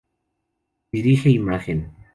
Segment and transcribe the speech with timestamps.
[0.91, 1.93] Dirige Imagen.